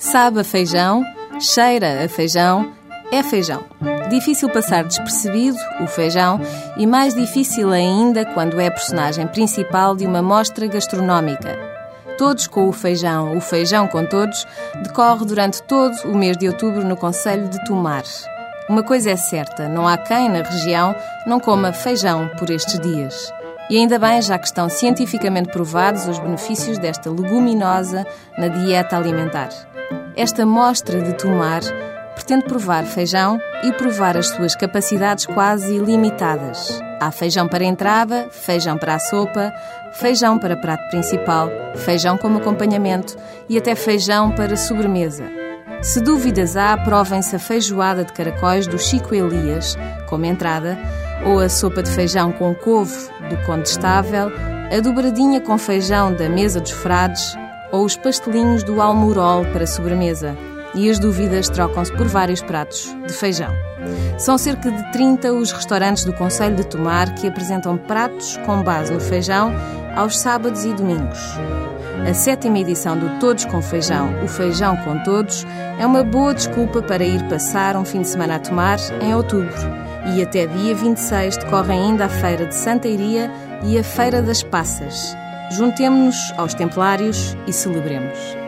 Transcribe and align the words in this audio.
Sabe 0.00 0.40
a 0.40 0.44
feijão, 0.44 1.04
cheira 1.38 2.02
a 2.02 2.08
feijão, 2.08 2.72
é 3.12 3.22
feijão. 3.22 3.62
Difícil 4.08 4.48
passar 4.48 4.82
despercebido 4.82 5.58
o 5.78 5.86
feijão 5.86 6.40
e 6.78 6.86
mais 6.86 7.14
difícil 7.14 7.70
ainda 7.70 8.24
quando 8.24 8.58
é 8.58 8.70
personagem 8.70 9.26
principal 9.26 9.94
de 9.94 10.06
uma 10.06 10.22
mostra 10.22 10.66
gastronómica. 10.66 11.54
Todos 12.16 12.46
com 12.46 12.66
o 12.66 12.72
feijão, 12.72 13.36
o 13.36 13.42
feijão 13.42 13.86
com 13.86 14.06
todos, 14.06 14.46
decorre 14.82 15.26
durante 15.26 15.62
todo 15.64 15.94
o 16.06 16.16
mês 16.16 16.38
de 16.38 16.48
outubro 16.48 16.82
no 16.82 16.96
Conselho 16.96 17.48
de 17.48 17.62
Tomar. 17.66 18.04
Uma 18.70 18.82
coisa 18.82 19.10
é 19.10 19.16
certa, 19.16 19.68
não 19.68 19.86
há 19.86 19.98
quem 19.98 20.30
na 20.30 20.42
região 20.42 20.96
não 21.26 21.38
coma 21.38 21.74
feijão 21.74 22.26
por 22.38 22.48
estes 22.48 22.80
dias. 22.80 23.30
E 23.70 23.78
ainda 23.78 24.00
bem, 24.00 24.20
já 24.20 24.36
que 24.36 24.46
estão 24.46 24.68
cientificamente 24.68 25.50
provados 25.50 26.08
os 26.08 26.18
benefícios 26.18 26.76
desta 26.76 27.08
leguminosa 27.08 28.04
na 28.36 28.48
dieta 28.48 28.96
alimentar. 28.96 29.50
Esta 30.16 30.44
mostra 30.44 31.00
de 31.00 31.12
tomar 31.12 31.60
pretende 32.16 32.46
provar 32.46 32.84
feijão 32.84 33.40
e 33.62 33.72
provar 33.72 34.16
as 34.16 34.26
suas 34.26 34.56
capacidades 34.56 35.24
quase 35.24 35.76
ilimitadas. 35.76 36.82
Há 37.00 37.12
feijão 37.12 37.46
para 37.46 37.64
entrada, 37.64 38.28
feijão 38.32 38.76
para 38.76 38.96
a 38.96 38.98
sopa, 38.98 39.52
feijão 39.92 40.36
para 40.36 40.56
prato 40.56 40.90
principal, 40.90 41.48
feijão 41.76 42.18
como 42.18 42.38
acompanhamento 42.38 43.16
e 43.48 43.56
até 43.56 43.76
feijão 43.76 44.32
para 44.32 44.56
sobremesa. 44.56 45.24
Se 45.80 46.00
dúvidas 46.00 46.56
há, 46.56 46.76
provem-se 46.76 47.36
a 47.36 47.38
feijoada 47.38 48.04
de 48.04 48.12
caracóis 48.12 48.66
do 48.66 48.78
Chico 48.78 49.14
Elias, 49.14 49.78
como 50.08 50.26
entrada, 50.26 50.76
ou 51.24 51.38
a 51.38 51.48
sopa 51.48 51.82
de 51.82 51.90
feijão 51.90 52.32
com 52.32 52.54
couve 52.54 53.08
do 53.30 53.36
Condestável, 53.46 54.30
a 54.70 54.80
dobradinha 54.80 55.40
com 55.40 55.56
feijão 55.56 56.12
da 56.12 56.28
Mesa 56.28 56.60
dos 56.60 56.72
Frades 56.72 57.34
ou 57.72 57.84
os 57.84 57.96
pastelinhos 57.96 58.62
do 58.62 58.82
Almorol 58.82 59.44
para 59.46 59.66
sobremesa. 59.66 60.36
E 60.74 60.88
as 60.88 60.98
dúvidas 60.98 61.48
trocam-se 61.48 61.92
por 61.92 62.06
vários 62.06 62.42
pratos 62.42 62.94
de 63.06 63.12
feijão. 63.12 63.52
São 64.18 64.36
cerca 64.36 64.70
de 64.70 64.92
30 64.92 65.32
os 65.32 65.50
restaurantes 65.50 66.04
do 66.04 66.12
Conselho 66.12 66.56
de 66.56 66.66
Tomar 66.66 67.14
que 67.14 67.26
apresentam 67.26 67.76
pratos 67.76 68.36
com 68.44 68.62
base 68.62 68.92
no 68.92 69.00
feijão 69.00 69.52
aos 69.96 70.18
sábados 70.18 70.64
e 70.64 70.72
domingos. 70.72 71.18
A 72.08 72.14
sétima 72.14 72.58
edição 72.58 72.96
do 72.96 73.18
Todos 73.18 73.44
com 73.44 73.60
Feijão, 73.60 74.22
o 74.24 74.28
Feijão 74.28 74.76
com 74.78 74.98
Todos, 75.02 75.46
é 75.78 75.86
uma 75.86 76.02
boa 76.02 76.32
desculpa 76.32 76.80
para 76.80 77.04
ir 77.04 77.22
passar 77.28 77.76
um 77.76 77.84
fim 77.84 78.02
de 78.02 78.08
semana 78.08 78.36
a 78.36 78.38
tomar 78.38 78.78
em 79.02 79.14
outubro. 79.14 79.79
E 80.06 80.22
até 80.22 80.46
dia 80.46 80.74
26 80.74 81.36
decorre 81.36 81.72
ainda 81.72 82.06
a 82.06 82.08
Feira 82.08 82.46
de 82.46 82.54
Santa 82.54 82.88
Iria 82.88 83.30
e 83.64 83.78
a 83.78 83.84
Feira 83.84 84.22
das 84.22 84.42
Passas. 84.42 85.14
Juntemo-nos 85.50 86.32
aos 86.36 86.54
Templários 86.54 87.36
e 87.46 87.52
celebremos. 87.52 88.39